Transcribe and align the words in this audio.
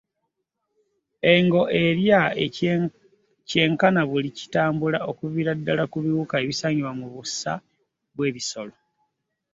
Engo 1.33 1.61
erya 1.83 2.21
kyenkana 3.49 4.01
buli 4.09 4.29
kitambula 4.37 4.99
okuviira 5.09 5.51
ddala 5.59 5.83
ku 5.91 5.97
biwuka 6.03 6.35
ebisangibwa 6.43 6.89
wansi 6.91 7.03
w’obusa 7.07 7.51
bw’ebisolo. 8.15 8.75